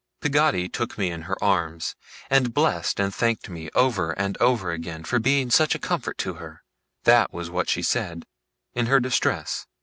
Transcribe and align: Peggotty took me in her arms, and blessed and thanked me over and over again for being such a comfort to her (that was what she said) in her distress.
Peggotty 0.19 0.67
took 0.67 0.97
me 0.97 1.11
in 1.11 1.21
her 1.29 1.37
arms, 1.43 1.93
and 2.27 2.55
blessed 2.55 2.99
and 2.99 3.13
thanked 3.13 3.49
me 3.49 3.69
over 3.75 4.13
and 4.13 4.35
over 4.39 4.71
again 4.71 5.03
for 5.03 5.19
being 5.19 5.51
such 5.51 5.75
a 5.75 5.79
comfort 5.79 6.17
to 6.17 6.33
her 6.41 6.63
(that 7.03 7.31
was 7.31 7.51
what 7.51 7.69
she 7.69 7.83
said) 7.83 8.25
in 8.73 8.87
her 8.87 8.99
distress. 8.99 9.67